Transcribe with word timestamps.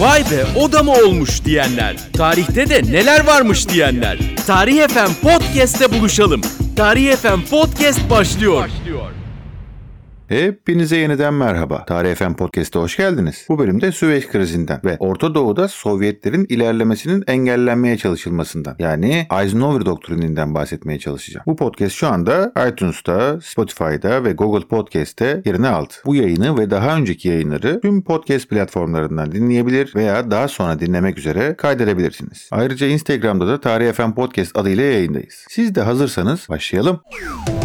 Vay 0.00 0.24
be 0.30 0.44
o 0.56 0.72
da 0.72 0.82
mı 0.82 0.92
olmuş 0.92 1.44
diyenler. 1.44 1.96
Tarihte 2.12 2.68
de 2.68 2.82
neler 2.92 3.26
varmış 3.26 3.68
diyenler. 3.68 4.18
Tarih 4.46 4.88
FM 4.88 5.28
Podcast'te 5.28 5.92
buluşalım. 5.92 6.40
Tarih 6.76 7.16
FM 7.16 7.40
Podcast 7.50 8.10
başlıyor. 8.10 8.68
Hepinize 10.30 10.96
yeniden 10.96 11.34
merhaba. 11.34 11.84
Tarih 11.84 12.14
FM 12.14 12.32
Podcast'a 12.32 12.80
hoş 12.80 12.96
geldiniz. 12.96 13.46
Bu 13.48 13.58
bölümde 13.58 13.92
Süveyş 13.92 14.26
krizinden 14.26 14.80
ve 14.84 14.96
Orta 14.98 15.34
Doğu'da 15.34 15.68
Sovyetlerin 15.68 16.46
ilerlemesinin 16.48 17.24
engellenmeye 17.26 17.96
çalışılmasından 17.96 18.76
yani 18.78 19.26
Eisenhower 19.40 19.86
doktrininden 19.86 20.54
bahsetmeye 20.54 20.98
çalışacağım. 20.98 21.44
Bu 21.46 21.56
podcast 21.56 21.94
şu 21.94 22.08
anda 22.08 22.52
iTunes'ta, 22.68 23.40
Spotify'da 23.40 24.24
ve 24.24 24.32
Google 24.32 24.68
Podcast'te 24.68 25.42
yerini 25.44 25.68
aldı. 25.68 25.94
Bu 26.06 26.14
yayını 26.14 26.58
ve 26.58 26.70
daha 26.70 26.96
önceki 26.96 27.28
yayınları 27.28 27.80
tüm 27.80 28.04
podcast 28.04 28.48
platformlarından 28.48 29.32
dinleyebilir 29.32 29.92
veya 29.94 30.30
daha 30.30 30.48
sonra 30.48 30.80
dinlemek 30.80 31.18
üzere 31.18 31.54
kaydedebilirsiniz. 31.56 32.48
Ayrıca 32.50 32.86
Instagram'da 32.86 33.46
da 33.46 33.60
Tarih 33.60 33.92
FM 33.92 34.12
Podcast 34.12 34.58
adıyla 34.58 34.84
yayındayız. 34.84 35.44
Siz 35.48 35.74
de 35.74 35.82
hazırsanız 35.82 36.46
başlayalım. 36.48 37.00
Tarih 37.10 37.59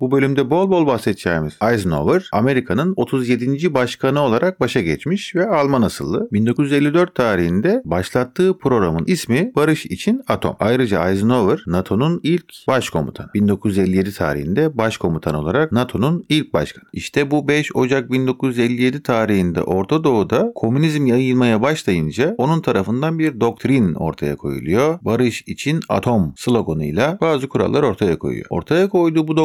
Bu 0.00 0.10
bölümde 0.10 0.50
bol 0.50 0.70
bol 0.70 0.86
bahsedeceğimiz 0.86 1.58
Eisenhower, 1.62 2.28
Amerika'nın 2.32 2.94
37. 2.96 3.74
başkanı 3.74 4.20
olarak 4.20 4.60
başa 4.60 4.80
geçmiş 4.80 5.34
ve 5.34 5.48
Alman 5.48 5.82
asıllı. 5.82 6.28
1954 6.32 7.14
tarihinde 7.14 7.82
başlattığı 7.84 8.58
programın 8.58 9.04
ismi 9.06 9.52
Barış 9.56 9.86
için 9.86 10.22
Atom. 10.28 10.56
Ayrıca 10.60 11.10
Eisenhower, 11.10 11.62
NATO'nun 11.66 12.20
ilk 12.22 12.44
başkomutanı. 12.68 13.26
1957 13.34 14.14
tarihinde 14.14 14.78
başkomutan 14.78 15.34
olarak 15.34 15.72
NATO'nun 15.72 16.24
ilk 16.28 16.52
başkanı. 16.54 16.84
İşte 16.92 17.30
bu 17.30 17.48
5 17.48 17.76
Ocak 17.76 18.12
1957 18.12 19.02
tarihinde 19.02 19.62
Orta 19.62 20.04
Doğu'da 20.04 20.52
komünizm 20.54 21.06
yayılmaya 21.06 21.62
başlayınca 21.62 22.34
onun 22.38 22.60
tarafından 22.60 23.18
bir 23.18 23.40
doktrin 23.40 23.94
ortaya 23.94 24.36
koyuluyor. 24.36 24.98
Barış 25.02 25.42
için 25.46 25.80
Atom 25.88 26.32
sloganıyla 26.36 27.18
bazı 27.20 27.48
kurallar 27.48 27.82
ortaya 27.82 28.18
koyuyor. 28.18 28.46
Ortaya 28.50 28.88
koyduğu 28.88 29.28
bu 29.28 29.36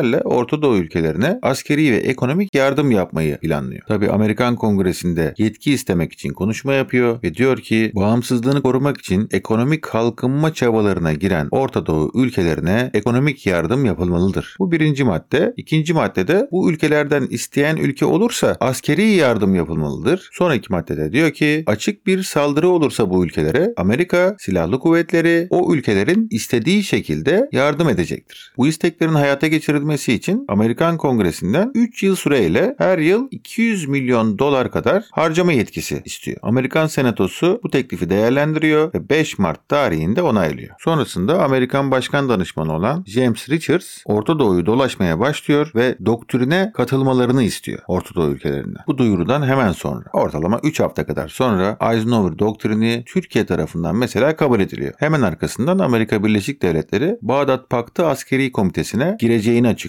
doktrinlerle 0.00 0.20
Orta 0.24 0.62
Doğu 0.62 0.76
ülkelerine 0.76 1.38
askeri 1.42 1.92
ve 1.92 1.96
ekonomik 1.96 2.54
yardım 2.54 2.90
yapmayı 2.90 3.38
planlıyor. 3.38 3.82
Tabi 3.88 4.10
Amerikan 4.10 4.56
Kongresi'nde 4.56 5.34
yetki 5.38 5.72
istemek 5.72 6.12
için 6.12 6.32
konuşma 6.32 6.72
yapıyor 6.72 7.22
ve 7.22 7.34
diyor 7.34 7.58
ki 7.58 7.92
bağımsızlığını 7.94 8.62
korumak 8.62 8.98
için 8.98 9.28
ekonomik 9.30 9.82
kalkınma 9.82 10.54
çabalarına 10.54 11.12
giren 11.12 11.48
Orta 11.50 11.86
Doğu 11.86 12.10
ülkelerine 12.14 12.90
ekonomik 12.94 13.46
yardım 13.46 13.84
yapılmalıdır. 13.84 14.56
Bu 14.58 14.72
birinci 14.72 15.04
madde. 15.04 15.54
İkinci 15.56 15.94
maddede 15.94 16.48
bu 16.52 16.70
ülkelerden 16.70 17.26
isteyen 17.30 17.76
ülke 17.76 18.04
olursa 18.04 18.56
askeri 18.60 19.06
yardım 19.06 19.54
yapılmalıdır. 19.54 20.28
Sonraki 20.32 20.72
maddede 20.72 21.12
diyor 21.12 21.30
ki 21.30 21.64
açık 21.66 22.06
bir 22.06 22.22
saldırı 22.22 22.68
olursa 22.68 23.10
bu 23.10 23.24
ülkelere 23.24 23.72
Amerika 23.76 24.36
Silahlı 24.38 24.78
Kuvvetleri 24.78 25.46
o 25.50 25.74
ülkelerin 25.74 26.28
istediği 26.30 26.82
şekilde 26.82 27.48
yardım 27.52 27.88
edecektir. 27.88 28.52
Bu 28.56 28.66
isteklerin 28.66 29.12
hayata 29.12 29.46
geçirilmesi 29.46 29.89
için 29.94 30.44
Amerikan 30.48 30.96
Kongresi'nden 30.96 31.70
3 31.74 32.02
yıl 32.02 32.16
süreyle 32.16 32.74
her 32.78 32.98
yıl 32.98 33.28
200 33.30 33.88
milyon 33.88 34.38
dolar 34.38 34.70
kadar 34.70 35.04
harcama 35.12 35.52
yetkisi 35.52 36.02
istiyor. 36.04 36.38
Amerikan 36.42 36.86
Senatosu 36.86 37.60
bu 37.64 37.70
teklifi 37.70 38.10
değerlendiriyor 38.10 38.94
ve 38.94 39.08
5 39.08 39.38
Mart 39.38 39.68
tarihinde 39.68 40.22
onaylıyor. 40.22 40.74
Sonrasında 40.78 41.42
Amerikan 41.42 41.90
Başkan 41.90 42.28
Danışmanı 42.28 42.72
olan 42.72 43.04
James 43.06 43.48
Richards 43.48 44.02
Orta 44.04 44.38
Doğu'yu 44.38 44.66
dolaşmaya 44.66 45.20
başlıyor 45.20 45.72
ve 45.74 45.96
doktrine 46.06 46.72
katılmalarını 46.74 47.42
istiyor 47.42 47.80
Orta 47.88 48.14
Doğu 48.14 48.30
ülkelerinden. 48.30 48.82
Bu 48.86 48.98
duyurudan 48.98 49.46
hemen 49.46 49.72
sonra 49.72 50.04
ortalama 50.12 50.60
3 50.62 50.80
hafta 50.80 51.06
kadar 51.06 51.28
sonra 51.28 51.76
Eisenhower 51.80 52.38
doktrini 52.38 53.02
Türkiye 53.06 53.46
tarafından 53.46 53.96
mesela 53.96 54.36
kabul 54.36 54.60
ediliyor. 54.60 54.94
Hemen 54.98 55.22
arkasından 55.22 55.78
Amerika 55.78 56.24
Birleşik 56.24 56.62
Devletleri 56.62 57.18
Bağdat 57.22 57.70
Paktı 57.70 58.06
Askeri 58.06 58.52
Komitesi'ne 58.52 59.16
gireceğini 59.20 59.68
açıklıyor. 59.68 59.79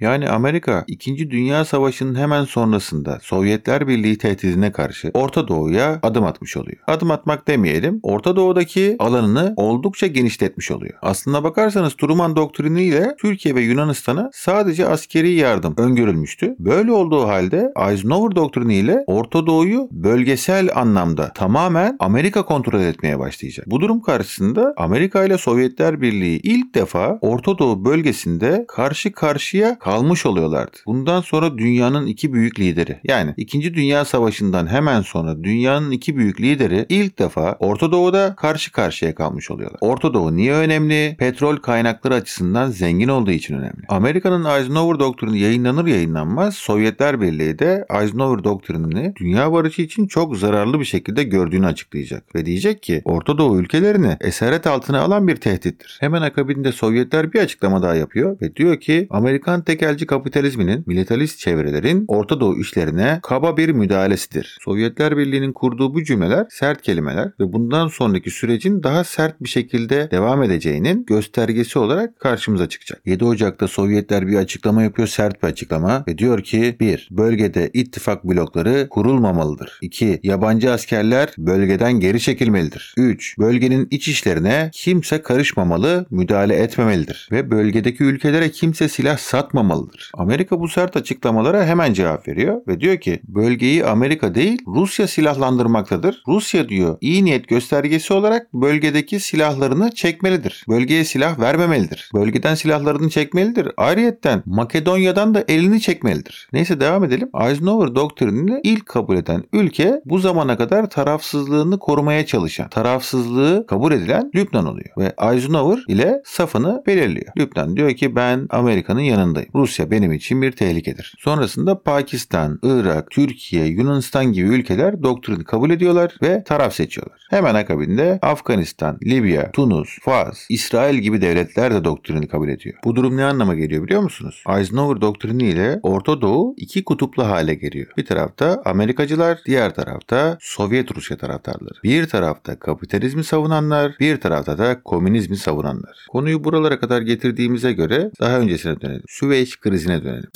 Yani 0.00 0.28
Amerika 0.28 0.84
2. 0.86 1.30
Dünya 1.30 1.64
Savaşı'nın 1.64 2.14
hemen 2.14 2.44
sonrasında 2.44 3.18
Sovyetler 3.22 3.88
Birliği 3.88 4.18
tehdidine 4.18 4.72
karşı 4.72 5.10
Orta 5.14 5.48
Doğu'ya 5.48 6.00
adım 6.02 6.24
atmış 6.24 6.56
oluyor. 6.56 6.76
Adım 6.86 7.10
atmak 7.10 7.48
demeyelim. 7.48 8.00
Orta 8.02 8.36
Doğu'daki 8.36 8.96
alanını 8.98 9.54
oldukça 9.56 10.06
genişletmiş 10.06 10.70
oluyor. 10.70 10.94
Aslına 11.02 11.44
bakarsanız 11.44 11.94
Truman 11.94 12.36
doktriniyle 12.36 13.14
Türkiye 13.20 13.54
ve 13.54 13.60
Yunanistan'a 13.60 14.30
sadece 14.32 14.88
askeri 14.88 15.32
yardım 15.32 15.74
öngörülmüştü. 15.76 16.56
Böyle 16.58 16.92
olduğu 16.92 17.28
halde 17.28 17.72
Eisenhower 17.88 18.36
doktriniyle 18.36 19.04
Orta 19.06 19.46
Doğu'yu 19.46 19.88
bölgesel 19.90 20.68
anlamda 20.74 21.32
tamamen 21.32 21.96
Amerika 22.00 22.44
kontrol 22.44 22.80
etmeye 22.80 23.18
başlayacak. 23.18 23.66
Bu 23.70 23.80
durum 23.80 24.00
karşısında 24.02 24.74
Amerika 24.76 25.24
ile 25.24 25.38
Sovyetler 25.38 26.00
Birliği 26.00 26.40
ilk 26.42 26.74
defa 26.74 27.18
Orta 27.20 27.58
Doğu 27.58 27.84
bölgesinde 27.84 28.64
karşı 28.68 29.12
karşıya 29.12 29.35
kalmış 29.78 30.26
oluyorlardı. 30.26 30.76
Bundan 30.86 31.20
sonra 31.20 31.58
dünyanın 31.58 32.06
iki 32.06 32.32
büyük 32.32 32.60
lideri 32.60 33.00
yani 33.04 33.34
2. 33.36 33.74
Dünya 33.74 34.04
Savaşı'ndan 34.04 34.66
hemen 34.66 35.00
sonra 35.00 35.44
dünyanın 35.44 35.90
iki 35.90 36.16
büyük 36.16 36.40
lideri 36.40 36.86
ilk 36.88 37.18
defa 37.18 37.56
Orta 37.60 37.92
Doğu'da 37.92 38.34
karşı 38.36 38.72
karşıya 38.72 39.14
kalmış 39.14 39.50
oluyorlar. 39.50 39.78
Orta 39.80 40.14
Doğu 40.14 40.36
niye 40.36 40.52
önemli? 40.52 41.16
Petrol 41.18 41.56
kaynakları 41.56 42.14
açısından 42.14 42.70
zengin 42.70 43.08
olduğu 43.08 43.30
için 43.30 43.54
önemli. 43.54 43.82
Amerika'nın 43.88 44.44
Eisenhower 44.44 45.00
doktrini 45.00 45.38
yayınlanır 45.38 45.86
yayınlanmaz 45.86 46.54
Sovyetler 46.54 47.20
Birliği 47.20 47.58
de 47.58 47.86
Eisenhower 47.90 48.44
doktrinini 48.44 49.14
dünya 49.16 49.52
barışı 49.52 49.82
için 49.82 50.06
çok 50.06 50.36
zararlı 50.36 50.80
bir 50.80 50.84
şekilde 50.84 51.22
gördüğünü 51.22 51.66
açıklayacak 51.66 52.34
ve 52.34 52.46
diyecek 52.46 52.82
ki 52.82 53.02
Orta 53.04 53.38
Doğu 53.38 53.58
ülkelerini 53.60 54.16
esaret 54.20 54.66
altına 54.66 55.00
alan 55.00 55.28
bir 55.28 55.36
tehdittir. 55.36 55.96
Hemen 56.00 56.22
akabinde 56.22 56.72
Sovyetler 56.72 57.32
bir 57.32 57.40
açıklama 57.40 57.82
daha 57.82 57.94
yapıyor 57.94 58.40
ve 58.42 58.56
diyor 58.56 58.80
ki 58.80 59.06
Amerikan 59.26 59.64
tekelci 59.64 60.06
kapitalizminin 60.06 60.84
militarist 60.86 61.38
çevrelerin 61.38 62.04
Orta 62.08 62.40
Doğu 62.40 62.60
işlerine 62.60 63.20
kaba 63.22 63.56
bir 63.56 63.68
müdahalesidir. 63.68 64.58
Sovyetler 64.60 65.16
Birliği'nin 65.16 65.52
kurduğu 65.52 65.94
bu 65.94 66.04
cümleler 66.04 66.46
sert 66.50 66.82
kelimeler 66.82 67.32
ve 67.40 67.52
bundan 67.52 67.88
sonraki 67.88 68.30
sürecin 68.30 68.82
daha 68.82 69.04
sert 69.04 69.42
bir 69.42 69.48
şekilde 69.48 70.10
devam 70.10 70.42
edeceğinin 70.42 71.04
göstergesi 71.06 71.78
olarak 71.78 72.20
karşımıza 72.20 72.68
çıkacak. 72.68 73.00
7 73.06 73.24
Ocak'ta 73.24 73.68
Sovyetler 73.68 74.26
bir 74.26 74.36
açıklama 74.36 74.82
yapıyor, 74.82 75.08
sert 75.08 75.42
bir 75.42 75.48
açıklama 75.48 76.04
ve 76.08 76.18
diyor 76.18 76.42
ki 76.42 76.76
1. 76.80 77.08
Bölgede 77.10 77.70
ittifak 77.72 78.24
blokları 78.24 78.88
kurulmamalıdır. 78.90 79.78
2. 79.82 80.20
Yabancı 80.22 80.72
askerler 80.72 81.34
bölgeden 81.38 82.00
geri 82.00 82.20
çekilmelidir. 82.20 82.94
3. 82.96 83.38
Bölgenin 83.38 83.88
iç 83.90 84.08
işlerine 84.08 84.70
kimse 84.72 85.22
karışmamalı, 85.22 86.06
müdahale 86.10 86.54
etmemelidir 86.54 87.28
ve 87.32 87.50
bölgedeki 87.50 88.04
ülkelere 88.04 88.50
kimse 88.50 88.88
silah 88.88 89.15
satmamalıdır. 89.16 90.10
Amerika 90.14 90.60
bu 90.60 90.68
sert 90.68 90.96
açıklamalara 90.96 91.66
hemen 91.66 91.92
cevap 91.92 92.28
veriyor 92.28 92.60
ve 92.68 92.80
diyor 92.80 92.96
ki 92.96 93.20
bölgeyi 93.28 93.84
Amerika 93.84 94.34
değil 94.34 94.58
Rusya 94.66 95.06
silahlandırmaktadır. 95.06 96.22
Rusya 96.28 96.68
diyor 96.68 96.98
iyi 97.00 97.24
niyet 97.24 97.48
göstergesi 97.48 98.14
olarak 98.14 98.54
bölgedeki 98.54 99.20
silahlarını 99.20 99.90
çekmelidir. 99.90 100.64
Bölgeye 100.68 101.04
silah 101.04 101.40
vermemelidir. 101.40 102.10
Bölgeden 102.14 102.54
silahlarını 102.54 103.10
çekmelidir. 103.10 103.68
Ayrıyetten 103.76 104.42
Makedonya'dan 104.46 105.34
da 105.34 105.44
elini 105.48 105.80
çekmelidir. 105.80 106.48
Neyse 106.52 106.80
devam 106.80 107.04
edelim. 107.04 107.28
Eisenhower 107.40 107.94
doktrinini 107.94 108.60
ilk 108.62 108.86
kabul 108.86 109.16
eden 109.16 109.42
ülke 109.52 110.00
bu 110.04 110.18
zamana 110.18 110.56
kadar 110.56 110.90
tarafsızlığını 110.90 111.78
korumaya 111.78 112.26
çalışan, 112.26 112.68
tarafsızlığı 112.68 113.66
kabul 113.66 113.92
edilen 113.92 114.30
Lübnan 114.34 114.66
oluyor. 114.66 114.90
Ve 114.98 115.12
Eisenhower 115.32 115.84
ile 115.88 116.22
safını 116.24 116.82
belirliyor. 116.86 117.32
Lübnan 117.38 117.76
diyor 117.76 117.90
ki 117.90 118.16
ben 118.16 118.46
Amerika'nın 118.50 118.95
yanındayım. 119.02 119.48
Rusya 119.54 119.90
benim 119.90 120.12
için 120.12 120.42
bir 120.42 120.52
tehlikedir. 120.52 121.14
Sonrasında 121.18 121.82
Pakistan, 121.82 122.58
Irak, 122.62 123.10
Türkiye, 123.10 123.66
Yunanistan 123.66 124.32
gibi 124.32 124.48
ülkeler 124.48 125.02
doktrini 125.02 125.44
kabul 125.44 125.70
ediyorlar 125.70 126.16
ve 126.22 126.44
taraf 126.44 126.74
seçiyorlar. 126.74 127.26
Hemen 127.30 127.54
akabinde 127.54 128.18
Afganistan, 128.22 128.98
Libya, 129.04 129.50
Tunus, 129.50 129.98
Fas, 130.02 130.46
İsrail 130.48 130.98
gibi 130.98 131.22
devletler 131.22 131.74
de 131.74 131.84
doktrini 131.84 132.28
kabul 132.28 132.48
ediyor. 132.48 132.74
Bu 132.84 132.96
durum 132.96 133.16
ne 133.16 133.24
anlama 133.24 133.54
geliyor 133.54 133.84
biliyor 133.84 134.02
musunuz? 134.02 134.44
Eisenhower 134.58 135.00
doktrini 135.00 135.42
ile 135.44 135.80
Orta 135.82 136.20
Doğu 136.20 136.54
iki 136.56 136.84
kutuplu 136.84 137.26
hale 137.26 137.54
geliyor. 137.54 137.86
Bir 137.96 138.06
tarafta 138.06 138.62
Amerikacılar, 138.64 139.38
diğer 139.46 139.74
tarafta 139.74 140.38
Sovyet 140.40 140.96
Rusya 140.96 141.16
taraftarları. 141.16 141.82
Bir 141.84 142.08
tarafta 142.08 142.58
kapitalizmi 142.58 143.24
savunanlar, 143.24 143.92
bir 144.00 144.16
tarafta 144.16 144.58
da 144.58 144.82
komünizmi 144.82 145.36
savunanlar. 145.36 146.06
Konuyu 146.08 146.44
buralara 146.44 146.78
kadar 146.80 147.02
getirdiğimize 147.02 147.72
göre 147.72 148.10
daha 148.20 148.38
öncesine 148.38 148.78
dönelim. 148.86 149.02
Süveyş 149.08 149.56
krizine 149.56 150.04
dönelim. 150.04 150.30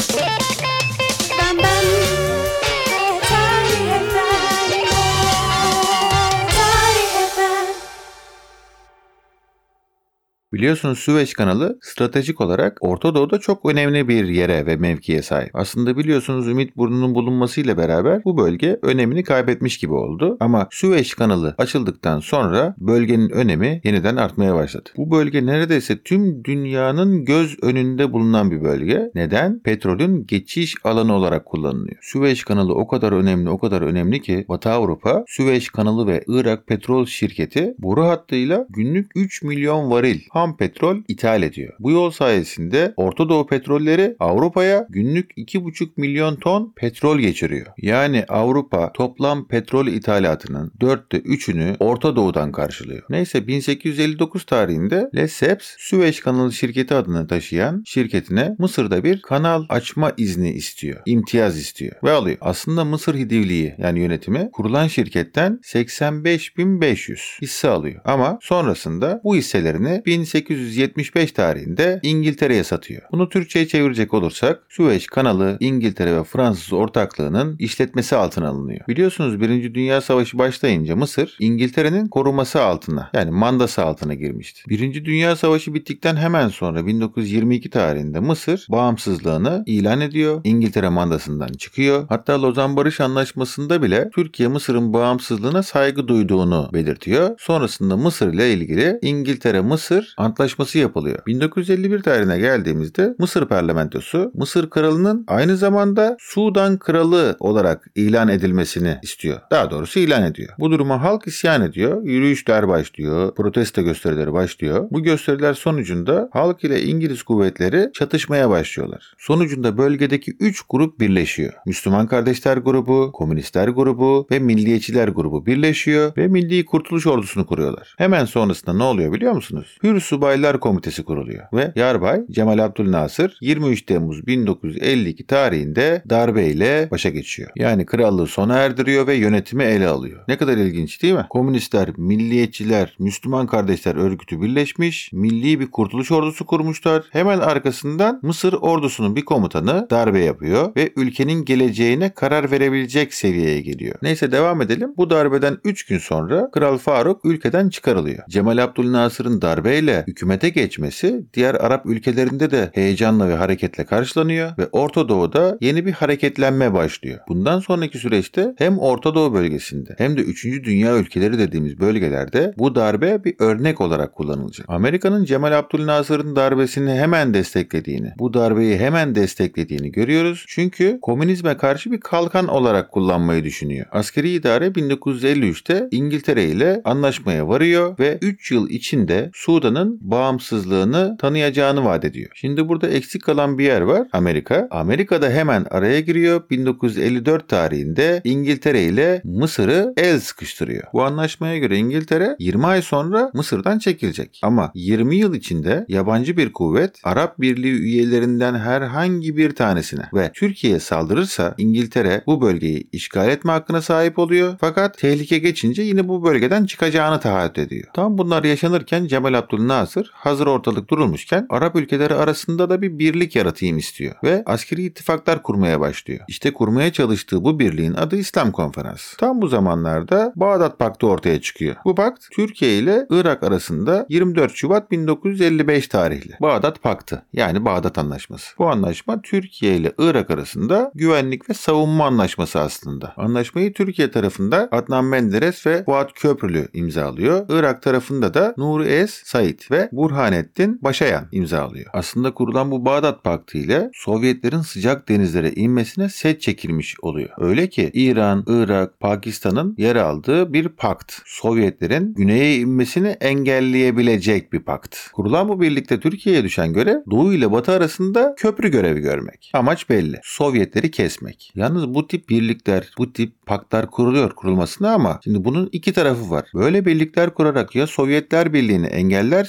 Biliyorsunuz 10.53 10.99
Süveyş 10.99 11.35
kanalı 11.35 11.79
stratejik 11.83 12.41
olarak 12.41 12.79
Orta 12.81 13.15
Doğu'da 13.15 13.39
çok 13.39 13.71
önemli 13.71 14.09
bir 14.09 14.29
yere 14.29 14.67
ve 14.67 14.77
mevkiye 14.77 15.23
sahip. 15.23 15.51
Aslında 15.55 15.97
biliyorsunuz 15.97 16.49
Ümit 16.49 16.77
Burnu'nun 16.77 17.15
bulunmasıyla 17.15 17.77
beraber 17.77 18.25
bu 18.25 18.39
bölge 18.39 18.79
önemini 18.83 19.25
kaybetmiş 19.25 19.79
gibi 19.79 19.93
oldu. 19.93 20.37
Ama 20.41 20.69
Süveyş 20.71 21.15
kanalı 21.15 21.55
açıldıktan 21.59 22.21
sonra 22.21 22.75
bölgenin 22.79 23.31
önemi 23.31 23.81
yeniden 23.85 24.17
artmaya 24.17 24.55
başladı. 24.55 24.91
Bu 24.97 25.11
bölge 25.11 25.47
neredeyse 25.47 26.03
tüm 26.03 26.45
dünyanın 26.45 27.25
göz 27.25 27.63
önünde 27.63 28.13
bulunan 28.13 28.51
bir 28.51 28.63
bölge. 28.63 29.11
Neden? 29.15 29.61
Petrolün 29.63 30.27
geçiş 30.27 30.75
alanı 30.85 31.15
olarak 31.15 31.47
kullanılıyor. 31.47 31.97
Süveyş 32.01 32.45
kanalı 32.45 32.75
o 32.75 32.89
kadar 32.89 33.13
önemli, 33.13 33.51
o 33.51 33.59
kadar 33.59 33.83
önemli 33.83 34.23
ki 34.23 34.45
Batı 34.49 34.71
Avrupa, 34.71 35.25
Süveyş 35.27 35.69
kanalı 35.69 36.07
ve 36.07 36.25
Irak 36.27 36.67
Petrol 36.67 37.07
Şirketi 37.07 37.75
boru 37.79 38.05
hattıyla 38.05 38.67
günlük 38.71 39.11
3 39.15 39.43
milyon 39.43 39.91
varil 39.91 40.21
ham 40.41 40.57
petrol 40.57 40.97
ithal 41.09 41.43
ediyor. 41.43 41.73
Bu 41.79 41.91
yol 41.91 42.11
sayesinde 42.11 42.95
Orta 42.97 43.29
Doğu 43.29 43.47
petrolleri 43.47 44.17
Avrupa'ya 44.19 44.87
günlük 44.89 45.31
2,5 45.39 45.89
milyon 45.97 46.37
ton 46.37 46.73
petrol 46.77 47.19
geçiriyor. 47.19 47.67
Yani 47.79 48.25
Avrupa 48.29 48.93
toplam 48.93 49.49
petrol 49.49 49.87
ithalatının 49.87 50.73
4'te 50.81 51.19
3'ünü 51.19 51.77
Orta 51.81 52.17
Doğu'dan 52.17 52.53
karşılıyor. 52.53 53.03
Neyse 53.11 53.47
1859 53.47 54.45
tarihinde 54.45 55.11
Lesseps 55.15 55.67
Süveyş 55.79 56.21
kanalı 56.21 56.53
şirketi 56.53 56.95
adını 56.95 57.27
taşıyan 57.27 57.83
şirketine 57.87 58.57
Mısır'da 58.59 59.05
bir 59.05 59.23
kanal 59.23 59.65
açma 59.69 60.13
izni 60.17 60.53
istiyor. 60.53 61.01
İmtiyaz 61.07 61.59
istiyor 61.59 61.93
ve 62.05 62.11
alıyor. 62.11 62.39
Aslında 62.41 62.85
Mısır 62.85 63.15
Hidivliği 63.15 63.75
yani 63.79 64.01
yönetimi 64.01 64.51
kurulan 64.53 64.87
şirketten 64.87 65.61
85.500 65.63 67.43
hisse 67.43 67.69
alıyor. 67.69 68.01
Ama 68.05 68.39
sonrasında 68.43 69.21
bu 69.25 69.37
hisselerini 69.37 70.03
1875 70.35 71.33
tarihinde 71.33 72.01
İngiltere'ye 72.03 72.65
satıyor. 72.65 73.03
Bunu 73.13 73.29
Türkçe'ye 73.29 73.69
çevirecek 73.69 74.15
olursak 74.15 74.63
Süveyş 74.69 75.07
kanalı 75.07 75.57
İngiltere 75.61 76.17
ve 76.17 76.25
Fransız 76.25 76.73
ortaklığının 76.73 77.57
işletmesi 77.59 78.17
altına 78.17 78.49
alınıyor. 78.49 78.81
Biliyorsunuz 78.89 79.41
1. 79.41 79.75
Dünya 79.75 80.01
Savaşı 80.01 80.39
başlayınca 80.39 80.97
Mısır 80.97 81.37
İngiltere'nin 81.41 82.09
koruması 82.09 82.63
altına 82.63 83.11
yani 83.15 83.31
mandası 83.31 83.85
altına 83.85 84.15
girmişti. 84.15 84.63
1. 84.69 85.05
Dünya 85.05 85.37
Savaşı 85.37 85.75
bittikten 85.75 86.17
hemen 86.17 86.49
sonra 86.49 86.87
1922 86.87 87.71
tarihinde 87.71 88.21
Mısır 88.21 88.67
bağımsızlığını 88.69 89.63
ilan 89.67 90.01
ediyor. 90.01 90.41
İngiltere 90.45 90.89
mandasından 90.89 91.49
çıkıyor. 91.49 92.07
Hatta 92.09 92.43
Lozan 92.43 92.77
Barış 92.77 93.01
Anlaşması'nda 93.01 93.83
bile 93.83 94.11
Türkiye 94.15 94.49
Mısır'ın 94.49 94.93
bağımsızlığına 94.93 95.63
saygı 95.63 96.09
duyduğunu 96.09 96.71
belirtiyor. 96.73 97.31
Sonrasında 97.39 97.97
Mısır 97.97 98.35
ile 98.35 98.53
ilgili 98.53 98.99
İngiltere-Mısır 99.03 100.15
antlaşması 100.21 100.79
yapılıyor. 100.79 101.19
1951 101.27 102.03
tarihine 102.03 102.39
geldiğimizde 102.39 103.15
Mısır 103.19 103.47
parlamentosu 103.47 104.33
Mısır 104.35 104.71
kralının 104.71 105.25
aynı 105.29 105.57
zamanda 105.57 106.17
Sudan 106.21 106.79
kralı 106.79 107.37
olarak 107.41 107.91
ilan 107.95 108.29
edilmesini 108.29 108.99
istiyor. 109.03 109.41
Daha 109.51 109.71
doğrusu 109.71 109.99
ilan 109.99 110.23
ediyor. 110.23 110.55
Bu 110.59 110.71
duruma 110.71 111.03
halk 111.03 111.27
isyan 111.27 111.63
ediyor. 111.63 112.03
Yürüyüşler 112.03 112.69
başlıyor. 112.69 113.35
Protesto 113.35 113.83
gösterileri 113.83 114.33
başlıyor. 114.33 114.89
Bu 114.91 115.03
gösteriler 115.03 115.55
sonucunda 115.55 116.29
halk 116.33 116.65
ile 116.65 116.83
İngiliz 116.83 117.23
kuvvetleri 117.23 117.91
çatışmaya 117.95 118.51
başlıyorlar. 118.51 119.15
Sonucunda 119.19 119.79
bölgedeki 119.79 120.37
3 120.41 120.63
grup 120.69 121.01
birleşiyor. 121.01 121.53
Müslüman 121.67 122.07
Kardeşler 122.07 122.57
grubu, 122.57 123.13
Komünistler 123.13 123.69
grubu 123.69 124.27
ve 124.31 124.39
Milliyetçiler 124.39 125.09
grubu 125.09 125.47
birleşiyor 125.47 126.17
ve 126.17 126.29
Milli 126.29 126.65
Kurtuluş 126.65 127.07
Ordusu'nu 127.07 127.47
kuruyorlar. 127.47 127.95
Hemen 127.99 128.25
sonrasında 128.25 128.73
ne 128.73 128.83
oluyor 128.83 129.13
biliyor 129.13 129.33
musunuz? 129.33 129.79
Hür 129.83 130.01
Subaylar 130.11 130.61
Komitesi 130.61 131.03
kuruluyor 131.03 131.45
ve 131.53 131.73
Yarbay 131.77 132.21
Cemal 132.31 132.59
Abdülnasır 132.59 133.39
23 133.41 133.83
Temmuz 133.83 134.27
1952 134.27 135.27
tarihinde 135.27 136.03
darbeyle 136.11 136.89
başa 136.91 137.09
geçiyor. 137.09 137.51
Yani 137.57 137.87
krallığı 137.87 138.27
sona 138.27 138.59
erdiriyor 138.59 139.07
ve 139.07 139.15
yönetimi 139.15 139.65
ele 139.65 139.89
alıyor. 139.89 140.25
Ne 140.29 140.37
kadar 140.37 140.57
ilginç 140.57 141.03
değil 141.03 141.15
mi? 141.15 141.27
Komünistler, 141.31 141.89
milliyetçiler, 141.97 142.97
Müslüman 142.99 143.47
Kardeşler 143.47 143.95
örgütü 143.95 144.43
birleşmiş, 144.43 145.13
milli 145.13 145.61
bir 145.61 145.71
kurtuluş 145.71 146.13
ordusu 146.13 146.47
kurmuşlar. 146.47 147.05
Hemen 147.11 147.39
arkasından 147.39 148.21
Mısır 148.23 148.53
ordusunun 148.53 149.17
bir 149.17 149.25
komutanı 149.25 149.87
darbe 149.91 150.21
yapıyor 150.21 150.77
ve 150.77 150.93
ülkenin 150.97 151.45
geleceğine 151.45 152.15
karar 152.15 152.51
verebilecek 152.51 153.15
seviyeye 153.15 153.61
geliyor. 153.61 153.95
Neyse 154.03 154.33
devam 154.33 154.63
edelim. 154.63 154.95
Bu 154.97 155.11
darbeden 155.11 155.59
3 155.65 155.87
gün 155.87 155.99
sonra 155.99 156.51
Kral 156.51 156.79
Faruk 156.79 157.25
ülkeden 157.25 157.69
çıkarılıyor. 157.69 158.23
Cemal 158.29 158.59
Abdülnasır'ın 158.59 159.43
darbeyle 159.43 160.00
hükümete 160.07 160.49
geçmesi 160.49 161.25
diğer 161.35 161.55
Arap 161.55 161.87
ülkelerinde 161.87 162.51
de 162.51 162.71
heyecanla 162.75 163.29
ve 163.29 163.35
hareketle 163.35 163.85
karşılanıyor 163.85 164.59
ve 164.59 164.69
Orta 164.73 165.09
Doğu'da 165.09 165.59
yeni 165.61 165.87
bir 165.87 165.93
hareketlenme 165.93 166.75
başlıyor. 166.75 167.19
Bundan 167.29 167.61
sonraki 167.61 167.99
süreçte 167.99 168.55
hem 168.59 168.79
Orta 168.79 169.15
Doğu 169.15 169.35
bölgesinde 169.35 169.95
hem 169.99 170.17
de 170.17 170.21
3. 170.21 170.45
Dünya 170.45 170.97
ülkeleri 170.97 171.39
dediğimiz 171.39 171.81
bölgelerde 171.81 172.55
bu 172.59 172.75
darbe 172.75 173.25
bir 173.25 173.35
örnek 173.39 173.81
olarak 173.81 174.15
kullanılacak. 174.15 174.67
Amerika'nın 174.71 175.25
Cemal 175.25 175.59
Abdülnasır'ın 175.59 176.37
darbesini 176.37 176.91
hemen 176.91 177.35
desteklediğini, 177.35 178.13
bu 178.19 178.35
darbeyi 178.35 178.79
hemen 178.79 179.15
desteklediğini 179.15 179.93
görüyoruz. 179.93 180.45
Çünkü 180.49 180.99
komünizme 181.03 181.57
karşı 181.57 181.93
bir 181.93 182.01
kalkan 182.01 182.49
olarak 182.49 182.93
kullanmayı 182.93 183.45
düşünüyor. 183.45 183.87
Askeri 183.93 184.31
idare 184.31 184.67
1953'te 184.67 185.89
İngiltere 185.91 186.45
ile 186.45 186.81
anlaşmaya 186.85 187.49
varıyor 187.49 187.99
ve 187.99 188.19
3 188.23 188.51
yıl 188.53 188.71
içinde 188.71 189.31
Sudan'ın 189.35 189.90
bağımsızlığını 190.01 191.17
tanıyacağını 191.19 191.85
vaat 191.85 192.05
ediyor. 192.05 192.31
Şimdi 192.35 192.69
burada 192.69 192.89
eksik 192.89 193.25
kalan 193.25 193.59
bir 193.59 193.65
yer 193.65 193.81
var. 193.81 194.09
Amerika. 194.13 194.69
Amerika 194.71 195.23
da 195.23 195.31
hemen 195.31 195.67
araya 195.71 196.01
giriyor. 196.01 196.43
1954 196.51 197.49
tarihinde 197.49 198.21
İngiltere 198.25 198.83
ile 198.83 199.23
Mısır'ı 199.25 199.93
el 199.97 200.21
sıkıştırıyor. 200.21 200.83
Bu 200.93 201.03
anlaşmaya 201.03 201.59
göre 201.59 201.77
İngiltere 201.77 202.37
20 202.39 202.67
ay 202.67 202.83
sonra 202.83 203.31
Mısır'dan 203.35 203.79
çekilecek. 203.79 204.41
Ama 204.43 204.71
20 204.75 205.17
yıl 205.17 205.35
içinde 205.35 205.85
yabancı 205.89 206.37
bir 206.37 206.53
kuvvet 206.53 207.01
Arap 207.05 207.41
Birliği 207.41 207.73
üyelerinden 207.73 208.55
herhangi 208.55 209.37
bir 209.37 209.51
tanesine 209.55 210.03
ve 210.15 210.31
Türkiye'ye 210.35 210.81
saldırırsa 210.81 211.55
İngiltere 211.59 212.23
bu 212.27 212.41
bölgeyi 212.41 212.89
işgal 212.93 213.29
etme 213.29 213.53
hakkına 213.53 213.83
sahip 213.83 214.19
oluyor. 214.19 214.57
Fakat 214.61 214.99
tehlike 214.99 215.39
geçince 215.39 215.83
yine 215.83 216.09
bu 216.09 216.25
bölgeden 216.25 216.65
çıkacağını 216.65 217.21
taahhüt 217.21 217.59
ediyor. 217.59 217.89
Tam 217.95 218.19
bunlar 218.19 218.45
yaşanırken 218.45 219.07
Cemal 219.07 219.35
Abdülnasır 219.71 220.11
hazır 220.15 220.47
ortalık 220.47 220.91
durulmuşken 220.91 221.47
Arap 221.51 221.77
ülkeleri 221.77 222.15
arasında 222.15 222.71
da 222.71 222.83
bir 222.83 222.99
birlik 222.99 223.37
yaratayım 223.37 223.79
istiyor 223.79 224.15
ve 224.25 224.43
askeri 224.47 224.83
ittifaklar 224.83 225.43
kurmaya 225.43 225.81
başlıyor. 225.81 226.21
İşte 226.29 226.53
kurmaya 226.53 226.93
çalıştığı 226.93 227.45
bu 227.45 227.59
birliğin 227.59 227.95
adı 227.95 228.17
İslam 228.17 228.53
Konferansı. 228.53 229.17
Tam 229.17 229.43
bu 229.43 229.49
zamanlarda 229.49 230.33
Bağdat 230.37 230.79
Paktı 230.79 231.07
ortaya 231.07 231.41
çıkıyor. 231.41 231.77
Bu 231.85 231.95
pakt 231.95 232.25
Türkiye 232.33 232.79
ile 232.79 233.07
Irak 233.11 233.43
arasında 233.43 234.07
24 234.09 234.55
Şubat 234.55 234.91
1955 234.91 235.89
tarihli. 235.89 236.37
Bağdat 236.41 236.83
Paktı 236.83 237.23
yani 237.33 237.65
Bağdat 237.65 237.99
Anlaşması. 237.99 238.59
Bu 238.59 238.69
anlaşma 238.69 239.23
Türkiye 239.23 239.77
ile 239.77 239.93
Irak 239.99 240.31
arasında 240.31 240.91
güvenlik 240.95 241.51
ve 241.51 241.55
savunma 241.55 242.07
anlaşması 242.07 242.61
aslında. 242.61 243.15
Anlaşmayı 243.17 243.73
Türkiye 243.73 244.11
tarafında 244.11 244.69
Adnan 244.73 245.05
Menderes 245.05 245.67
ve 245.67 245.85
Fuat 245.85 246.13
Köprülü 246.13 246.69
imzalıyor. 246.75 247.47
Irak 247.49 247.83
tarafında 247.83 248.35
da 248.35 248.55
Nuri 248.57 248.89
Es 248.89 249.23
Said 249.25 249.60
ve 249.71 249.89
Burhanettin 249.93 250.79
Başayan 250.83 251.29
imzalıyor. 251.33 251.91
Aslında 251.93 252.35
kurulan 252.35 252.71
bu 252.71 252.85
Bağdat 252.85 253.25
Paktı 253.25 253.59
ile 253.59 253.91
Sovyetlerin 253.95 254.61
sıcak 254.61 255.09
denizlere 255.09 255.53
inmesine 255.53 256.09
set 256.09 256.41
çekilmiş 256.41 256.97
oluyor. 257.03 257.31
Öyle 257.39 257.69
ki 257.69 257.91
İran, 257.95 258.45
Irak, 258.47 259.01
Pakistan'ın 259.01 259.75
yer 259.79 259.97
aldığı 259.97 260.53
bir 260.53 260.69
pakt. 260.69 261.13
Sovyetlerin 261.27 262.15
güneye 262.15 262.57
inmesini 262.57 263.09
engelleyebilecek 263.09 264.53
bir 264.53 264.61
pakt. 264.61 264.97
Kurulan 265.13 265.49
bu 265.49 265.61
birlikte 265.61 266.01
Türkiye'ye 266.01 266.45
düşen 266.45 266.73
görev 266.73 266.99
Doğu 267.11 267.33
ile 267.33 267.53
Batı 267.53 267.73
arasında 267.73 268.35
köprü 268.37 268.71
görevi 268.71 269.01
görmek. 269.01 269.51
Amaç 269.55 269.91
belli. 269.91 270.21
Sovyetleri 270.23 270.91
kesmek. 270.91 271.53
Yalnız 271.55 271.95
bu 271.95 272.07
tip 272.07 272.29
birlikler, 272.29 272.91
bu 272.99 273.13
tip 273.13 273.47
paktlar 273.47 273.91
kuruluyor 273.91 274.31
kurulmasına 274.31 274.95
ama 274.95 275.21
şimdi 275.25 275.45
bunun 275.45 275.69
iki 275.73 275.93
tarafı 275.93 276.31
var. 276.31 276.45
Böyle 276.55 276.87
birlikler 276.87 277.35
kurarak 277.35 277.75
ya 277.77 277.87
Sovyetler 277.87 278.53
Birliği'ni 278.53 278.87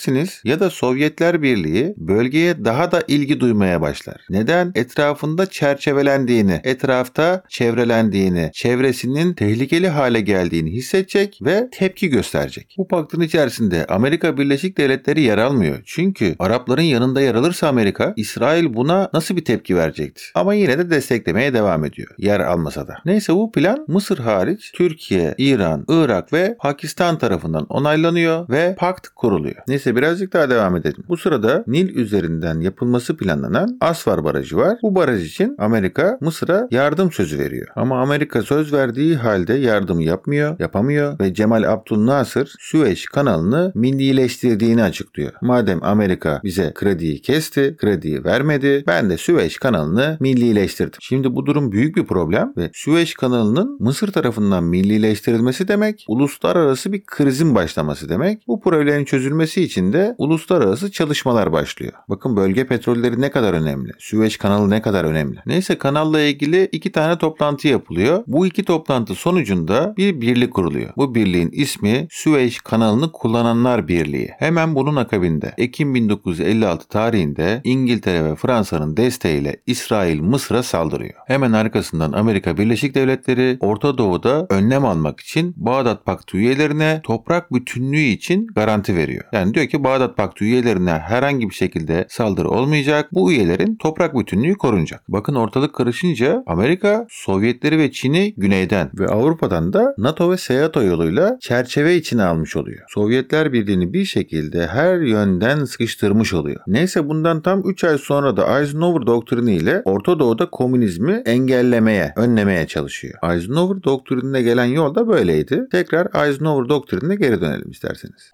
engellersiniz 0.08 0.42
ya 0.44 0.60
da 0.60 0.70
Sovyetler 0.70 1.42
Birliği 1.42 1.94
bölgeye 1.98 2.66
daha 2.66 2.92
da 2.92 3.04
ilgi 3.08 3.40
duymaya 3.40 3.82
başlar. 3.82 4.26
Neden? 4.30 4.72
Etrafında 4.76 5.46
çerçevelendiğini, 5.46 6.62
etrafta 6.64 7.44
çevrelendiğini, 7.50 8.50
çevresinin 8.54 9.34
tehlikeli 9.34 9.90
hale 9.90 10.22
geldiğini 10.22 10.72
hissedecek 10.72 11.40
ve 11.42 11.70
tepki 11.72 12.10
gösterecek. 12.10 12.76
Bu 12.78 12.88
paktın 12.88 13.22
içerisinde 13.22 13.86
Amerika 13.86 14.38
Birleşik 14.38 14.78
Devletleri 14.78 15.22
yer 15.22 15.38
almıyor. 15.38 15.82
Çünkü 15.86 16.36
Arapların 16.40 16.82
yanında 16.82 17.22
yer 17.22 17.36
alırsa 17.36 17.68
Amerika, 17.68 18.14
İsrail 18.16 18.74
buna 18.74 19.10
nasıl 19.14 19.36
bir 19.36 19.46
tepki 19.46 19.76
verecekti? 19.76 20.22
Ama 20.36 20.54
yine 20.54 20.78
de 20.78 20.90
desteklemeye 20.90 21.54
devam 21.54 21.86
ediyor. 21.86 22.10
Yer 22.18 22.40
almasa 22.40 22.88
da. 22.88 22.98
Neyse 23.06 23.34
bu 23.34 23.52
plan 23.52 23.86
Mısır 23.88 24.18
hariç 24.18 24.72
Türkiye, 24.76 25.36
İran, 25.38 25.86
Irak 25.90 26.34
ve 26.34 26.56
Pakistan 26.60 27.18
tarafından 27.18 27.66
onaylanıyor 27.70 28.50
ve 28.50 28.76
pakt 28.80 29.08
kuruluyor. 29.16 29.56
Neyse 29.68 29.91
Neyse 29.92 30.02
birazcık 30.02 30.34
daha 30.34 30.50
devam 30.50 30.76
edelim. 30.76 31.04
Bu 31.10 31.18
sırada 31.18 31.64
Nil 31.68 31.96
üzerinden 31.96 32.60
yapılması 32.60 33.18
planlanan 33.18 33.78
Asvar 33.82 34.24
Barajı 34.24 34.58
var. 34.58 34.78
Bu 34.82 34.96
baraj 34.96 35.26
için 35.26 35.56
Amerika 35.60 36.18
Mısır'a 36.22 36.68
yardım 36.72 37.12
sözü 37.12 37.40
veriyor. 37.40 37.68
Ama 37.76 38.02
Amerika 38.02 38.42
söz 38.42 38.74
verdiği 38.74 39.16
halde 39.16 39.54
yardım 39.54 40.00
yapmıyor, 40.00 40.60
yapamıyor 40.60 41.20
ve 41.20 41.34
Cemal 41.34 41.64
Abdülnasır 41.64 42.56
Süveyş 42.60 43.06
kanalını 43.06 43.72
millileştirdiğini 43.76 44.84
açıklıyor. 44.84 45.32
Madem 45.42 45.84
Amerika 45.84 46.42
bize 46.44 46.72
krediyi 46.76 47.22
kesti, 47.22 47.76
krediyi 47.78 48.24
vermedi, 48.24 48.84
ben 48.88 49.10
de 49.10 49.18
Süveyş 49.18 49.58
kanalını 49.58 50.18
millileştirdim. 50.20 51.00
Şimdi 51.02 51.36
bu 51.36 51.46
durum 51.46 51.72
büyük 51.72 51.96
bir 51.96 52.06
problem 52.06 52.54
ve 52.58 52.70
Süveyş 52.74 53.14
kanalının 53.14 53.78
Mısır 53.80 54.12
tarafından 54.12 54.64
millileştirilmesi 54.64 55.68
demek, 55.68 56.06
uluslararası 56.08 56.94
bir 56.94 57.04
krizin 57.06 57.56
başlaması 57.56 58.10
demek. 58.10 58.48
Bu 58.48 58.62
problemin 58.62 59.06
çözülmesi 59.06 59.62
için 59.62 59.81
de 59.82 60.16
uluslararası 60.18 60.92
çalışmalar 60.92 61.52
başlıyor. 61.52 61.94
Bakın 62.10 62.36
bölge 62.36 62.68
petrolleri 62.68 63.22
ne 63.22 63.32
kadar 63.32 63.54
önemli, 63.54 63.92
Süveyş 64.00 64.38
kanalı 64.38 64.70
ne 64.70 64.82
kadar 64.82 65.04
önemli. 65.04 65.40
Neyse 65.46 65.78
kanalla 65.78 66.22
ilgili 66.22 66.70
iki 66.72 66.92
tane 66.92 67.18
toplantı 67.18 67.68
yapılıyor. 67.68 68.24
Bu 68.28 68.48
iki 68.48 68.64
toplantı 68.64 69.16
sonucunda 69.16 69.94
bir 69.98 70.22
birlik 70.22 70.54
kuruluyor. 70.54 70.90
Bu 70.98 71.16
birliğin 71.16 71.50
ismi 71.52 72.08
Süveyş 72.10 72.60
kanalını 72.60 73.12
kullananlar 73.12 73.88
birliği. 73.88 74.30
Hemen 74.40 74.76
bunun 74.76 74.96
akabinde 74.96 75.54
Ekim 75.58 75.96
1956 75.96 76.88
tarihinde 76.88 77.62
İngiltere 77.64 78.24
ve 78.24 78.36
Fransa'nın 78.36 78.98
desteğiyle 78.98 79.58
İsrail 79.68 80.20
Mısır'a 80.20 80.64
saldırıyor. 80.64 81.14
Hemen 81.28 81.52
arkasından 81.52 82.12
Amerika 82.12 82.58
Birleşik 82.58 82.96
Devletleri 82.96 83.58
Orta 83.60 83.98
Doğu'da 83.98 84.48
önlem 84.50 84.86
almak 84.86 85.20
için 85.20 85.54
Bağdat 85.58 86.06
Paktı 86.06 86.38
üyelerine 86.38 87.02
toprak 87.04 87.54
bütünlüğü 87.54 88.00
için 88.00 88.48
garanti 88.48 88.96
veriyor. 88.96 89.24
Yani 89.32 89.54
diyor 89.54 89.68
ki 89.68 89.71
Bağdat 89.84 90.18
Paktı 90.18 90.46
üyelerine 90.46 90.92
herhangi 90.92 91.50
bir 91.50 91.56
şekilde 91.56 92.06
saldırı 92.10 92.50
olmayacak. 92.50 93.10
Bu 93.12 93.32
üyelerin 93.32 93.76
toprak 93.76 94.16
bütünlüğü 94.20 94.56
korunacak. 94.56 95.04
Bakın 95.08 95.36
ortalık 95.36 95.76
karışınca 95.76 96.44
Amerika 96.48 97.06
Sovyetleri 97.10 97.78
ve 97.78 97.92
Çin'i 97.92 98.34
güneyden 98.38 98.90
ve 98.94 99.08
Avrupa'dan 99.08 99.74
da 99.74 99.94
NATO 99.98 100.32
ve 100.32 100.38
SEATO 100.38 100.84
yoluyla 100.84 101.38
çerçeve 101.42 101.96
içine 101.96 102.24
almış 102.24 102.56
oluyor. 102.56 102.86
Sovyetler 102.88 103.54
Birliği'ni 103.54 103.94
bir 103.94 104.06
şekilde 104.06 104.68
her 104.68 105.00
yönden 105.00 105.66
sıkıştırmış 105.66 106.34
oluyor. 106.34 106.62
Neyse 106.68 107.08
bundan 107.08 107.42
tam 107.42 107.70
3 107.70 107.84
ay 107.84 107.98
sonra 107.98 108.38
da 108.38 108.60
Eisenhower 108.60 109.08
doktrini 109.08 109.56
ile 109.56 109.82
Orta 109.86 110.20
Doğu'da 110.20 110.50
komünizmi 110.50 111.22
engellemeye, 111.26 112.14
önlemeye 112.16 112.68
çalışıyor. 112.68 113.14
Eisenhower 113.24 113.84
doktrinine 113.84 114.42
gelen 114.42 114.66
yol 114.66 114.96
da 114.96 115.08
böyleydi. 115.08 115.68
Tekrar 115.72 116.28
Eisenhower 116.28 116.70
doktrinine 116.70 117.16
geri 117.16 117.42
dönelim 117.42 117.72
isterseniz. 117.72 118.32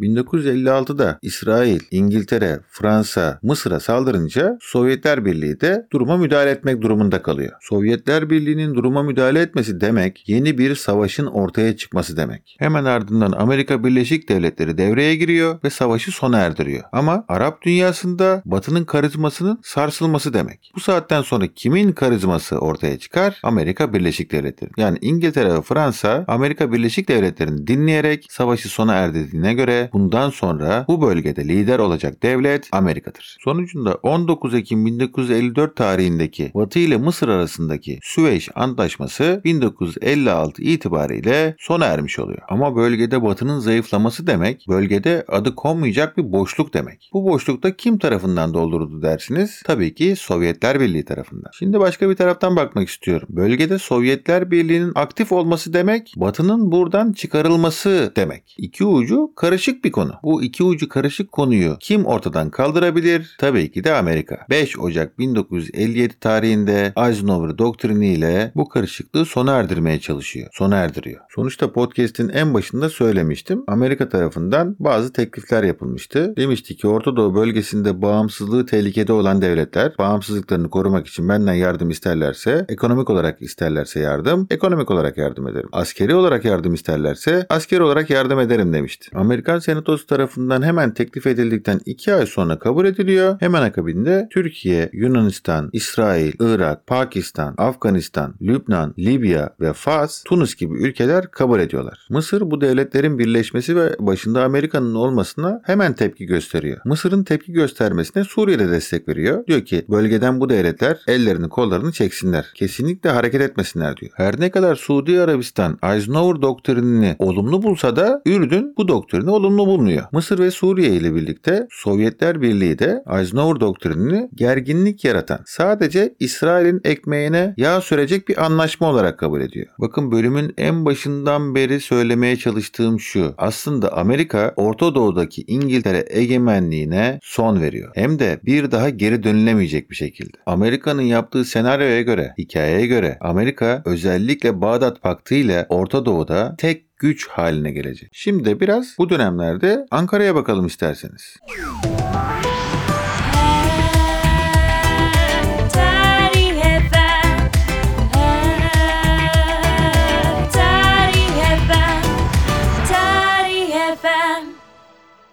1956'da 0.00 1.18
İsrail, 1.22 1.80
İngiltere, 1.90 2.60
Fransa, 2.68 3.38
Mısır'a 3.42 3.80
saldırınca 3.80 4.58
Sovyetler 4.60 5.24
Birliği 5.24 5.60
de 5.60 5.86
duruma 5.92 6.16
müdahale 6.16 6.50
etmek 6.50 6.82
durumunda 6.82 7.22
kalıyor. 7.22 7.52
Sovyetler 7.60 8.30
Birliği'nin 8.30 8.74
duruma 8.74 9.02
müdahale 9.02 9.40
etmesi 9.40 9.80
demek 9.80 10.28
yeni 10.28 10.58
bir 10.58 10.74
savaşın 10.74 11.26
ortaya 11.26 11.76
çıkması 11.76 12.16
demek. 12.16 12.56
Hemen 12.58 12.84
ardından 12.84 13.32
Amerika 13.32 13.84
Birleşik 13.84 14.28
Devletleri 14.28 14.78
devreye 14.78 15.16
giriyor 15.16 15.58
ve 15.64 15.70
savaşı 15.70 16.12
sona 16.12 16.38
erdiriyor. 16.38 16.82
Ama 16.92 17.24
Arap 17.28 17.62
dünyasında 17.62 18.42
Batı'nın 18.44 18.84
karizmasının 18.84 19.60
sarsılması 19.62 20.34
demek. 20.34 20.72
Bu 20.76 20.80
saatten 20.80 21.22
sonra 21.22 21.46
kimin 21.46 21.92
karizması 21.92 22.58
ortaya 22.58 22.98
çıkar? 22.98 23.40
Amerika 23.42 23.92
Birleşik 23.92 24.32
Devletleri. 24.32 24.70
Yani 24.76 24.98
İngiltere 25.00 25.54
ve 25.54 25.62
Fransa 25.62 26.24
Amerika 26.28 26.72
Birleşik 26.72 27.08
Devletleri'ni 27.08 27.66
dinleyerek 27.66 28.26
savaşı 28.30 28.68
sona 28.68 28.94
erdirdiğine 28.94 29.54
göre 29.54 29.89
bundan 29.92 30.30
sonra 30.30 30.84
bu 30.88 31.02
bölgede 31.02 31.48
lider 31.48 31.78
olacak 31.78 32.22
devlet 32.22 32.68
Amerika'dır. 32.72 33.36
Sonucunda 33.40 33.94
19 33.94 34.54
Ekim 34.54 34.86
1954 34.86 35.76
tarihindeki 35.76 36.50
Batı 36.54 36.78
ile 36.78 36.96
Mısır 36.96 37.28
arasındaki 37.28 37.98
Süveyş 38.02 38.48
Antlaşması 38.54 39.40
1956 39.44 40.62
itibariyle 40.62 41.56
sona 41.58 41.84
ermiş 41.84 42.18
oluyor. 42.18 42.42
Ama 42.48 42.76
bölgede 42.76 43.22
Batı'nın 43.22 43.58
zayıflaması 43.58 44.26
demek, 44.26 44.64
bölgede 44.68 45.24
adı 45.28 45.54
konmayacak 45.54 46.16
bir 46.16 46.32
boşluk 46.32 46.74
demek. 46.74 47.10
Bu 47.12 47.24
boşlukta 47.24 47.76
kim 47.76 47.98
tarafından 47.98 48.54
dolduruldu 48.54 49.02
dersiniz? 49.02 49.62
Tabii 49.66 49.94
ki 49.94 50.14
Sovyetler 50.16 50.80
Birliği 50.80 51.04
tarafından. 51.04 51.50
Şimdi 51.58 51.80
başka 51.80 52.10
bir 52.10 52.16
taraftan 52.16 52.56
bakmak 52.56 52.88
istiyorum. 52.88 53.28
Bölgede 53.30 53.78
Sovyetler 53.78 54.50
Birliği'nin 54.50 54.92
aktif 54.94 55.32
olması 55.32 55.72
demek, 55.72 56.12
Batı'nın 56.16 56.72
buradan 56.72 57.12
çıkarılması 57.12 58.12
demek. 58.16 58.54
İki 58.58 58.84
ucu 58.84 59.32
karışık 59.36 59.79
bir 59.84 59.92
konu. 59.92 60.12
Bu 60.22 60.42
iki 60.42 60.64
ucu 60.64 60.88
karışık 60.88 61.32
konuyu 61.32 61.76
kim 61.80 62.06
ortadan 62.06 62.50
kaldırabilir? 62.50 63.36
Tabii 63.38 63.70
ki 63.72 63.84
de 63.84 63.94
Amerika. 63.94 64.46
5 64.50 64.78
Ocak 64.78 65.18
1957 65.18 66.14
tarihinde 66.20 66.92
Eisenhower 66.96 67.58
doktrini 67.58 68.12
ile 68.12 68.52
bu 68.56 68.68
karışıklığı 68.68 69.26
sona 69.26 69.52
erdirmeye 69.52 70.00
çalışıyor. 70.00 70.48
Sona 70.52 70.76
erdiriyor. 70.76 71.20
Sonuçta 71.34 71.72
podcast'in 71.72 72.28
en 72.28 72.54
başında 72.54 72.88
söylemiştim. 72.88 73.64
Amerika 73.68 74.08
tarafından 74.08 74.76
bazı 74.78 75.12
teklifler 75.12 75.62
yapılmıştı. 75.62 76.34
Demişti 76.36 76.76
ki 76.76 76.88
Orta 76.88 77.16
Doğu 77.16 77.34
bölgesinde 77.34 78.02
bağımsızlığı 78.02 78.66
tehlikede 78.66 79.12
olan 79.12 79.42
devletler 79.42 79.92
bağımsızlıklarını 79.98 80.70
korumak 80.70 81.06
için 81.06 81.28
benden 81.28 81.54
yardım 81.54 81.90
isterlerse, 81.90 82.64
ekonomik 82.68 83.10
olarak 83.10 83.42
isterlerse 83.42 84.00
yardım, 84.00 84.46
ekonomik 84.50 84.90
olarak 84.90 85.18
yardım 85.18 85.48
ederim. 85.48 85.68
Askeri 85.72 86.14
olarak 86.14 86.44
yardım 86.44 86.74
isterlerse 86.74 87.46
askeri 87.48 87.82
olarak 87.82 88.10
yardım 88.10 88.40
ederim 88.40 88.72
demişti. 88.72 89.10
Amerikan 89.14 89.58
Senatosu 89.70 90.06
tarafından 90.06 90.62
hemen 90.62 90.94
teklif 90.94 91.26
edildikten 91.26 91.80
2 91.86 92.14
ay 92.14 92.26
sonra 92.26 92.58
kabul 92.58 92.84
ediliyor. 92.84 93.36
Hemen 93.40 93.62
akabinde 93.62 94.28
Türkiye, 94.30 94.90
Yunanistan, 94.92 95.70
İsrail, 95.72 96.32
Irak, 96.40 96.86
Pakistan, 96.86 97.54
Afganistan, 97.58 98.34
Lübnan, 98.42 98.94
Libya 98.98 99.50
ve 99.60 99.72
Fas, 99.72 100.24
Tunus 100.24 100.54
gibi 100.54 100.74
ülkeler 100.74 101.30
kabul 101.30 101.60
ediyorlar. 101.60 102.06
Mısır 102.10 102.50
bu 102.50 102.60
devletlerin 102.60 103.18
birleşmesi 103.18 103.76
ve 103.76 103.96
başında 103.98 104.44
Amerika'nın 104.44 104.94
olmasına 104.94 105.60
hemen 105.64 105.92
tepki 105.92 106.26
gösteriyor. 106.26 106.80
Mısır'ın 106.84 107.24
tepki 107.24 107.52
göstermesine 107.52 108.24
Suriye'de 108.24 108.70
destek 108.70 109.08
veriyor. 109.08 109.46
Diyor 109.46 109.64
ki 109.64 109.84
bölgeden 109.88 110.40
bu 110.40 110.48
devletler 110.48 110.98
ellerini 111.06 111.48
kollarını 111.48 111.92
çeksinler. 111.92 112.46
Kesinlikle 112.54 113.10
hareket 113.10 113.40
etmesinler 113.40 113.96
diyor. 113.96 114.12
Her 114.14 114.40
ne 114.40 114.50
kadar 114.50 114.76
Suudi 114.76 115.20
Arabistan 115.20 115.78
Eisenhower 115.82 116.42
doktrinini 116.42 117.16
olumlu 117.18 117.62
bulsa 117.62 117.96
da 117.96 118.22
Ürdün 118.26 118.74
bu 118.76 118.88
doktrini 118.88 119.30
olumlu 119.30 119.59
bulmuyor. 119.66 120.04
Mısır 120.12 120.38
ve 120.38 120.50
Suriye 120.50 120.90
ile 120.90 121.14
birlikte 121.14 121.66
Sovyetler 121.70 122.42
Birliği 122.42 122.78
de 122.78 123.02
Eisenhower 123.18 123.60
doktrinini 123.60 124.28
gerginlik 124.34 125.04
yaratan 125.04 125.40
sadece 125.46 126.14
İsrail'in 126.20 126.80
ekmeğine 126.84 127.54
yağ 127.56 127.80
sürecek 127.80 128.28
bir 128.28 128.44
anlaşma 128.44 128.90
olarak 128.90 129.18
kabul 129.18 129.40
ediyor. 129.40 129.66
Bakın 129.78 130.12
bölümün 130.12 130.54
en 130.58 130.84
başından 130.84 131.54
beri 131.54 131.80
söylemeye 131.80 132.36
çalıştığım 132.36 133.00
şu. 133.00 133.34
Aslında 133.38 133.92
Amerika 133.92 134.54
Orta 134.56 134.94
Doğu'daki 134.94 135.44
İngiltere 135.46 136.04
egemenliğine 136.08 137.18
son 137.22 137.60
veriyor. 137.60 137.92
Hem 137.94 138.18
de 138.18 138.40
bir 138.44 138.70
daha 138.70 138.90
geri 138.90 139.22
dönülemeyecek 139.22 139.90
bir 139.90 139.96
şekilde. 139.96 140.36
Amerika'nın 140.46 141.02
yaptığı 141.02 141.44
senaryoya 141.44 142.02
göre, 142.02 142.34
hikayeye 142.38 142.86
göre 142.86 143.18
Amerika 143.20 143.82
özellikle 143.84 144.60
Bağdat 144.60 145.02
Paktı 145.02 145.34
ile 145.34 145.66
Orta 145.68 146.06
Doğu'da 146.06 146.54
tek 146.58 146.89
güç 147.00 147.28
haline 147.28 147.70
gelecek. 147.70 148.10
Şimdi 148.12 148.60
biraz 148.60 148.94
bu 148.98 149.10
dönemlerde 149.10 149.86
Ankara'ya 149.90 150.34
bakalım 150.34 150.66
isterseniz. 150.66 151.36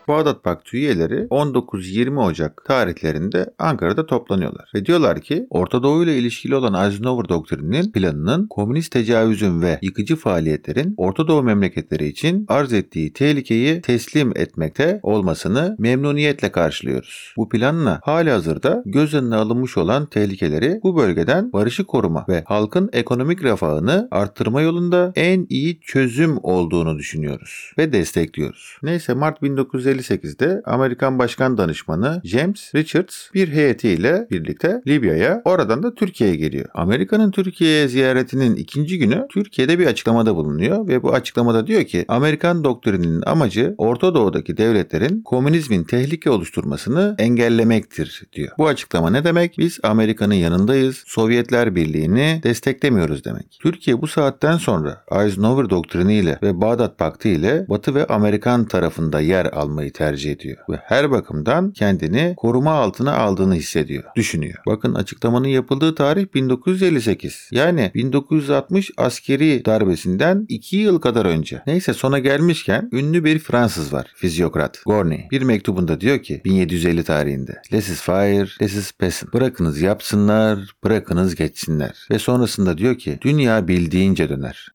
Bağdat 0.07 0.43
Paktı 0.43 0.77
üyeleri 0.77 1.15
19-20 1.15 2.19
Ocak 2.19 2.65
tarihlerinde 2.65 3.53
Ankara'da 3.59 4.05
toplanıyorlar. 4.05 4.71
Ve 4.75 4.85
diyorlar 4.85 5.21
ki 5.21 5.47
Orta 5.49 5.83
Doğu 5.83 6.03
ile 6.03 6.17
ilişkili 6.17 6.55
olan 6.55 6.85
Eisenhower 6.85 7.29
doktrininin 7.29 7.91
planının 7.91 8.47
komünist 8.47 8.91
tecavüzün 8.91 9.61
ve 9.61 9.79
yıkıcı 9.81 10.15
faaliyetlerin 10.15 10.93
Orta 10.97 11.27
Doğu 11.27 11.43
memleketleri 11.43 12.07
için 12.07 12.45
arz 12.47 12.73
ettiği 12.73 13.13
tehlikeyi 13.13 13.81
teslim 13.81 14.37
etmekte 14.37 14.99
olmasını 15.03 15.75
memnuniyetle 15.79 16.51
karşılıyoruz. 16.51 17.33
Bu 17.37 17.49
planla 17.49 17.99
hali 18.03 18.31
hazırda 18.31 18.83
göz 18.85 19.13
önüne 19.13 19.35
alınmış 19.35 19.77
olan 19.77 20.05
tehlikeleri 20.05 20.79
bu 20.83 20.97
bölgeden 20.97 21.53
barışı 21.53 21.83
koruma 21.83 22.25
ve 22.29 22.43
halkın 22.47 22.89
ekonomik 22.93 23.43
refahını 23.43 24.07
arttırma 24.11 24.61
yolunda 24.61 25.11
en 25.15 25.45
iyi 25.49 25.79
çözüm 25.79 26.37
olduğunu 26.43 26.97
düşünüyoruz 26.97 27.71
ve 27.77 27.93
destekliyoruz. 27.93 28.77
Neyse 28.83 29.13
Mart 29.13 29.41
1950 29.41 29.96
1958'de 29.97 30.61
Amerikan 30.65 31.19
Başkan 31.19 31.57
Danışmanı 31.57 32.21
James 32.23 32.75
Richards 32.75 33.15
bir 33.33 33.47
heyetiyle 33.47 34.27
birlikte 34.31 34.81
Libya'ya 34.87 35.41
oradan 35.45 35.83
da 35.83 35.95
Türkiye'ye 35.95 36.35
geliyor. 36.35 36.65
Amerika'nın 36.73 37.31
Türkiye'ye 37.31 37.87
ziyaretinin 37.87 38.55
ikinci 38.55 38.99
günü 38.99 39.25
Türkiye'de 39.29 39.79
bir 39.79 39.87
açıklamada 39.87 40.35
bulunuyor 40.35 40.87
ve 40.87 41.03
bu 41.03 41.13
açıklamada 41.13 41.67
diyor 41.67 41.83
ki 41.83 42.05
Amerikan 42.07 42.63
doktrininin 42.63 43.23
amacı 43.25 43.75
Orta 43.77 44.15
Doğu'daki 44.15 44.57
devletlerin 44.57 45.21
komünizmin 45.21 45.83
tehlike 45.83 46.29
oluşturmasını 46.29 47.15
engellemektir 47.17 48.23
diyor. 48.33 48.51
Bu 48.57 48.67
açıklama 48.67 49.09
ne 49.09 49.23
demek? 49.23 49.57
Biz 49.57 49.79
Amerika'nın 49.83 50.33
yanındayız. 50.33 51.03
Sovyetler 51.07 51.75
Birliği'ni 51.75 52.41
desteklemiyoruz 52.43 53.25
demek. 53.25 53.57
Türkiye 53.61 54.01
bu 54.01 54.07
saatten 54.07 54.57
sonra 54.57 55.03
Eisenhower 55.11 55.69
doktriniyle 55.69 56.39
ve 56.43 56.61
Bağdat 56.61 56.97
Paktı 56.97 57.27
ile 57.27 57.65
Batı 57.69 57.95
ve 57.95 58.05
Amerikan 58.05 58.65
tarafında 58.65 59.19
yer 59.19 59.45
almayı 59.45 59.86
tercih 59.91 60.31
ediyor. 60.31 60.57
Ve 60.69 60.79
her 60.83 61.11
bakımdan 61.11 61.71
kendini 61.71 62.33
koruma 62.37 62.71
altına 62.71 63.17
aldığını 63.17 63.55
hissediyor, 63.55 64.03
düşünüyor. 64.15 64.57
Bakın 64.67 64.93
açıklamanın 64.93 65.47
yapıldığı 65.47 65.95
tarih 65.95 66.25
1958. 66.33 67.49
Yani 67.51 67.91
1960 67.95 68.91
askeri 68.97 69.65
darbesinden 69.65 70.45
2 70.49 70.77
yıl 70.77 71.01
kadar 71.01 71.25
önce. 71.25 71.61
Neyse 71.67 71.93
sona 71.93 72.19
gelmişken 72.19 72.89
ünlü 72.91 73.23
bir 73.23 73.39
Fransız 73.39 73.93
var, 73.93 74.11
fizyokrat, 74.15 74.81
Gorny. 74.85 75.19
Bir 75.31 75.41
mektubunda 75.41 76.01
diyor 76.01 76.23
ki 76.23 76.41
1750 76.45 77.03
tarihinde 77.03 77.61
Laissez 77.73 78.01
faire, 78.01 78.49
laissez 78.61 78.91
passer. 78.91 79.33
Bırakınız 79.33 79.81
yapsınlar, 79.81 80.59
bırakınız 80.83 81.35
geçsinler. 81.35 82.07
Ve 82.11 82.19
sonrasında 82.19 82.77
diyor 82.77 82.97
ki 82.97 83.19
dünya 83.21 83.67
bildiğince 83.67 84.29
döner. 84.29 84.71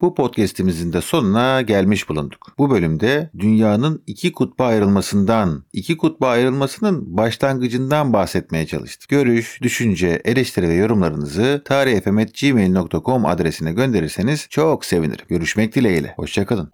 Bu 0.00 0.14
podcast'imizin 0.14 0.92
de 0.92 1.00
sonuna 1.00 1.62
gelmiş 1.62 2.08
bulunduk. 2.08 2.46
Bu 2.58 2.70
bölümde 2.70 3.30
dünyanın 3.38 4.02
iki 4.06 4.32
kutba 4.32 4.66
ayrılmasından, 4.66 5.64
iki 5.72 5.96
kutba 5.96 6.28
ayrılmasının 6.28 7.16
başlangıcından 7.16 8.12
bahsetmeye 8.12 8.66
çalıştık. 8.66 9.08
Görüş, 9.08 9.58
düşünce, 9.62 10.22
eleştiri 10.24 10.68
ve 10.68 10.74
yorumlarınızı 10.74 11.62
tarihfm.gmail.com 11.64 13.26
adresine 13.26 13.72
gönderirseniz 13.72 14.46
çok 14.50 14.84
sevinirim. 14.84 15.26
Görüşmek 15.28 15.74
dileğiyle. 15.74 16.14
Hoşçakalın. 16.16 16.70